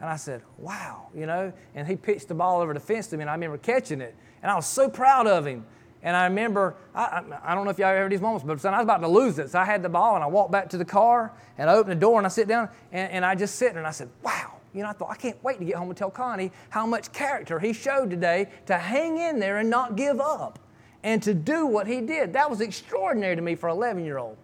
[0.00, 3.16] And I said, wow, you know, and he pitched the ball over the fence to
[3.16, 4.14] me, and I remember catching it.
[4.44, 5.64] And I was so proud of him.
[6.02, 8.60] And I remember, I, I, I don't know if y'all ever had these moments, but
[8.60, 9.48] son, I was about to lose it.
[9.48, 11.92] So I had the ball and I walked back to the car and I opened
[11.92, 14.10] the door and I sit down and, and I just sit there and I said,
[14.22, 14.52] wow.
[14.74, 17.10] You know, I thought, I can't wait to get home and tell Connie how much
[17.12, 20.58] character he showed today to hang in there and not give up
[21.02, 22.34] and to do what he did.
[22.34, 24.36] That was extraordinary to me for an 11 year old.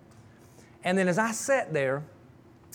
[0.83, 2.05] And then as I sat there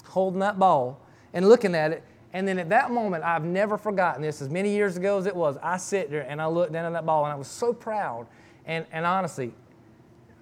[0.04, 1.02] holding that ball
[1.34, 4.72] and looking at it, and then at that moment, I've never forgotten this, as many
[4.76, 7.24] years ago as it was, I sit there and I looked down at that ball
[7.24, 8.28] and I was so proud.
[8.66, 9.54] And, and honestly,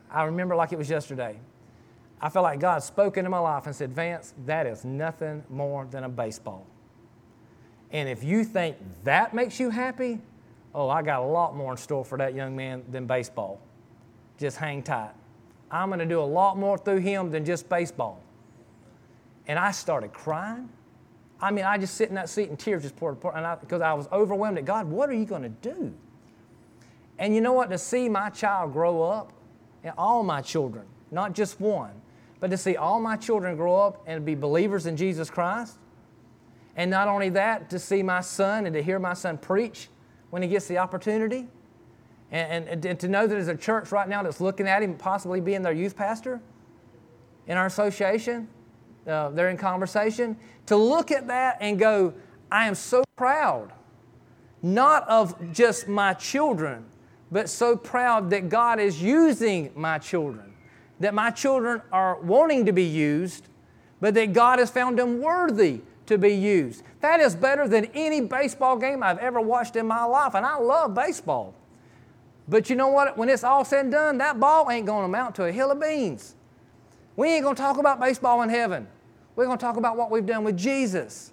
[0.10, 1.39] I remember like it was yesterday.
[2.22, 5.86] I felt like God spoke into my life and said, Vance, that is nothing more
[5.86, 6.65] than a baseball.
[7.91, 10.19] And if you think that makes you happy,
[10.74, 13.60] oh, I got a lot more in store for that young man than baseball.
[14.39, 15.12] Just hang tight.
[15.69, 18.22] I'm going to do a lot more through him than just baseball.
[19.48, 20.69] And I started crying.
[21.43, 23.82] I mean, I just sit in that seat and tears just poured, poured and because
[23.82, 25.93] I, I was overwhelmed at God, what are you going to do?
[27.19, 27.69] And you know what?
[27.71, 29.34] To see my child grow up,
[29.84, 31.91] and all my children, not just one,
[32.39, 35.77] but to see all my children grow up and be believers in Jesus Christ,
[36.77, 39.89] and not only that, to see my son and to hear my son preach
[40.30, 41.49] when he gets the opportunity,
[42.32, 44.95] and, and, and to know that there's a church right now that's looking at him
[44.95, 46.39] possibly being their youth pastor
[47.47, 48.47] in our association,
[49.08, 50.38] uh, they're in conversation,
[50.68, 52.14] to look at that and go,
[52.51, 53.72] I am so proud,
[54.62, 56.86] not of just my children,
[57.32, 60.54] but so proud that God is using my children,
[60.99, 63.47] that my children are wanting to be used,
[63.99, 66.84] but that God has found them worthy to be used.
[67.01, 70.58] That is better than any baseball game I've ever watched in my life, and I
[70.58, 71.54] love baseball.
[72.47, 73.18] But you know what?
[73.18, 75.72] When it's all said and done, that ball ain't going to amount to a hill
[75.72, 76.36] of beans.
[77.16, 78.88] We ain't going to talk about baseball in heaven.
[79.36, 81.31] We're going to talk about what we've done with Jesus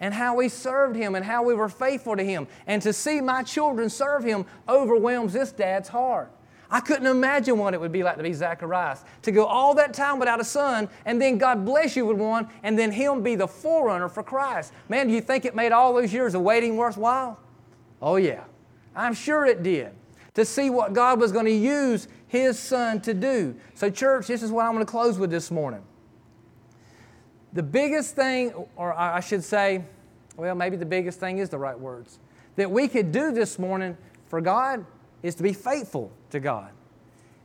[0.00, 2.46] and how we served Him and how we were faithful to Him.
[2.66, 6.32] And to see my children serve Him overwhelms this dad's heart.
[6.70, 9.94] I couldn't imagine what it would be like to be Zacharias, to go all that
[9.94, 13.36] time without a son, and then God bless you with one, and then him be
[13.36, 14.72] the forerunner for Christ.
[14.88, 17.38] Man, do you think it made all those years of waiting worthwhile?
[18.02, 18.44] Oh, yeah.
[18.96, 19.92] I'm sure it did.
[20.34, 23.54] To see what God was going to use his son to do.
[23.74, 25.82] So, church, this is what I'm going to close with this morning.
[27.54, 29.84] The biggest thing, or I should say,
[30.36, 32.18] well, maybe the biggest thing is the right words,
[32.56, 33.96] that we could do this morning
[34.26, 34.84] for God
[35.22, 36.70] is to be faithful to God.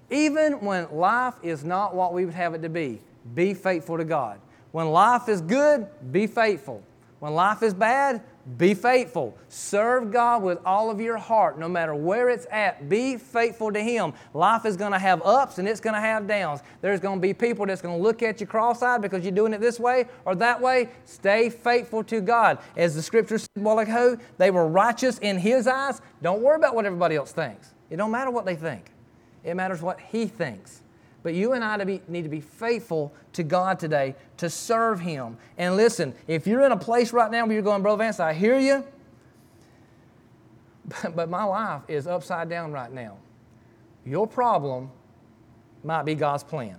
[0.10, 2.99] Even when life is not what we would have it to be,
[3.36, 4.39] be faithful to God.
[4.72, 6.82] When life is good, be faithful.
[7.20, 8.22] When life is bad,
[8.57, 9.37] be faithful.
[9.47, 12.89] Serve God with all of your heart, no matter where it's at.
[12.89, 14.13] Be faithful to Him.
[14.33, 16.61] Life is going to have ups and it's going to have downs.
[16.81, 19.31] There's going to be people that's going to look at you cross eyed because you're
[19.31, 20.89] doing it this way or that way.
[21.05, 22.57] Stay faithful to God.
[22.75, 26.01] As the scripture said a while ago, they were righteous in His eyes.
[26.23, 27.73] Don't worry about what everybody else thinks.
[27.89, 28.91] It don't matter what they think,
[29.43, 30.81] it matters what He thinks.
[31.22, 34.99] But you and I to be, need to be faithful to God today to serve
[34.99, 35.38] Him.
[35.57, 38.34] And listen, if you're in a place right now where you're going, Bro Vance, I
[38.34, 38.86] hear you,
[40.86, 43.17] but, but my life is upside down right now.
[44.05, 44.89] Your problem
[45.84, 46.78] might be God's plan.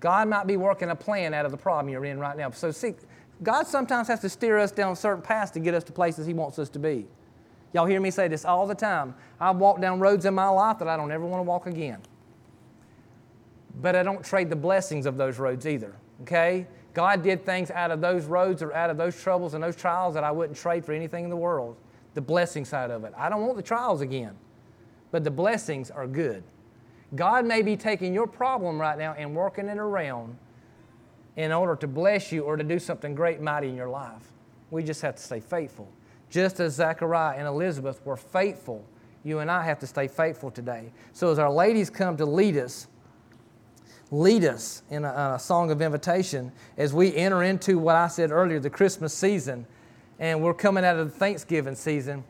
[0.00, 2.50] God might be working a plan out of the problem you're in right now.
[2.52, 2.94] So, see,
[3.42, 6.34] God sometimes has to steer us down certain paths to get us to places He
[6.34, 7.06] wants us to be.
[7.72, 9.14] Y'all hear me say this all the time.
[9.40, 11.98] I've walked down roads in my life that I don't ever want to walk again
[13.80, 15.94] but I don't trade the blessings of those roads either.
[16.22, 16.66] Okay?
[16.94, 20.14] God did things out of those roads or out of those troubles and those trials
[20.14, 21.76] that I wouldn't trade for anything in the world.
[22.14, 23.12] The blessing side of it.
[23.16, 24.34] I don't want the trials again,
[25.10, 26.42] but the blessings are good.
[27.14, 30.36] God may be taking your problem right now and working it around
[31.36, 34.32] in order to bless you or to do something great, mighty in your life.
[34.70, 35.88] We just have to stay faithful.
[36.30, 38.84] Just as Zechariah and Elizabeth were faithful,
[39.24, 40.92] you and I have to stay faithful today.
[41.12, 42.88] So as our ladies come to lead us,
[44.10, 48.30] lead us in a, a, song of invitation as we enter into what I said
[48.30, 49.66] earlier, the Christmas season,
[50.18, 52.24] and we're coming out of the Thanksgiving season.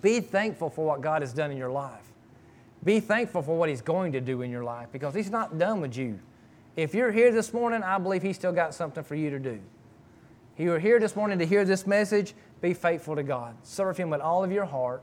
[0.00, 2.12] Be thankful for what God has done in your life.
[2.82, 5.80] Be thankful for what He's going to do in your life because He's not done
[5.80, 6.18] with you.
[6.76, 9.60] If you're here this morning, I believe He's still got something for you to do.
[10.54, 13.56] If You are here this morning to hear this message, be faithful to God.
[13.62, 15.02] Serve Him with all of your heart.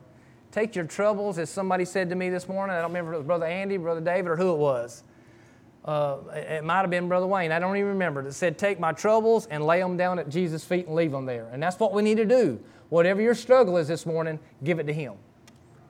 [0.52, 2.76] Take your troubles, as somebody said to me this morning.
[2.76, 5.04] I don't remember if it was Brother Andy, Brother David, or who it was
[5.86, 8.94] uh, it might have been Brother Wayne, I don't even remember, that said, Take my
[8.94, 11.50] troubles and lay them down at Jesus' feet and leave them there.
[11.52, 12.60] And that's what we need to do.
[12.90, 15.16] Whatever your struggle is this morning, give it to Him.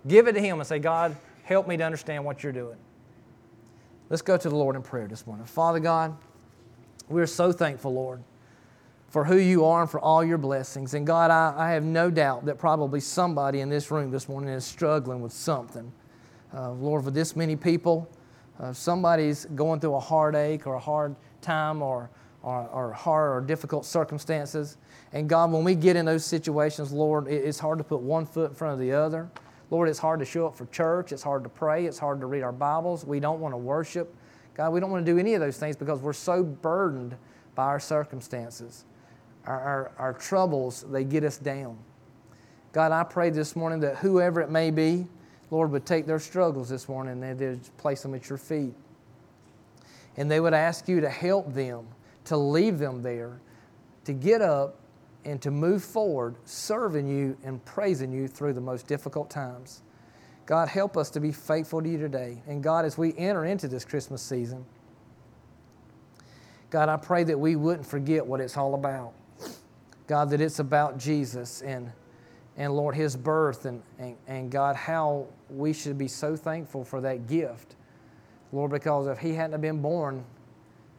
[0.08, 2.78] Give it to Him and say, God, help me to understand what you're doing.
[4.10, 5.46] Let's go to the Lord in prayer this morning.
[5.46, 6.18] Father God,
[7.08, 8.24] we're so thankful, Lord,
[9.10, 10.96] for who you are and for all your blessings.
[10.96, 14.50] And God, I, I have no doubt that probably somebody in this room this morning
[14.50, 15.92] is struggling with something.
[16.54, 18.10] Uh, Lord, for this many people,
[18.60, 22.10] uh, somebody's going through a heartache or a hard time or,
[22.44, 24.78] or, or, hard or difficult circumstances.
[25.12, 28.52] And God, when we get in those situations, Lord, it's hard to put one foot
[28.52, 29.30] in front of the other.
[29.72, 31.12] Lord, it's hard to show up for church.
[31.12, 31.86] It's hard to pray.
[31.86, 33.06] It's hard to read our Bibles.
[33.06, 34.16] We don't want to worship.
[34.54, 37.16] God, we don't want to do any of those things because we're so burdened
[37.56, 38.86] by our circumstances.
[39.46, 41.78] Our, our, our troubles, they get us down.
[42.72, 45.08] God, I pray this morning that whoever it may be,
[45.54, 48.74] Lord, would take their struggles this morning and they'd place them at your feet.
[50.18, 51.86] And they would ask you to help them,
[52.26, 53.40] to leave them there,
[54.06, 54.80] to get up
[55.24, 59.84] and to move forward, serving you and praising you through the most difficult times.
[60.48, 62.42] God, help us to be faithful to you today.
[62.48, 64.66] And God, as we enter into this Christmas season,
[66.72, 69.14] God, I pray that we wouldn't forget what it's all about.
[70.08, 71.92] God, that it's about Jesus and
[72.58, 77.02] and Lord, his birth, and, and, and God, how we should be so thankful for
[77.02, 77.76] that gift.
[78.52, 80.24] Lord, because if he hadn't been born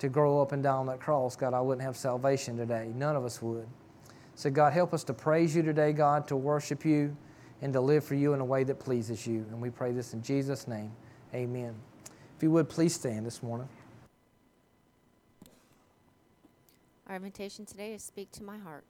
[0.01, 2.93] to grow up and die on that cross, God, I wouldn't have salvation today.
[2.97, 3.69] None of us would.
[4.35, 7.17] So, God, help us to praise you today, God, to worship you,
[7.63, 9.47] and to live for you in a way that pleases you.
[9.51, 10.91] And we pray this in Jesus' name.
[11.33, 11.75] Amen.
[12.37, 13.69] If you would, please stand this morning.
[17.07, 18.85] Our invitation today is Speak to My Heart.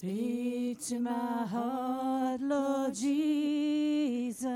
[0.00, 4.44] Speak to my heart, Lord Jesus.